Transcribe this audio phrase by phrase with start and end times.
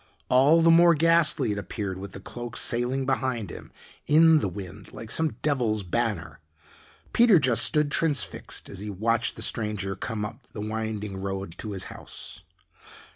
[0.29, 3.71] All the more ghostly it appeared with the cloak sailing behind him
[4.07, 6.39] in the wind like some devil's banner.
[7.13, 11.73] Peter just stood transfixed as he watched the stranger come up the winding road to
[11.73, 12.41] his house.